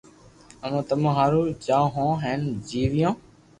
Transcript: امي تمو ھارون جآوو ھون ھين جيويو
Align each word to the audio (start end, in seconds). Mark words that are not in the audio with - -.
امي 0.65 0.81
تمو 0.87 1.09
ھارون 1.17 1.45
جآوو 1.65 1.91
ھون 1.95 2.11
ھين 2.23 2.41
جيويو 2.69 3.11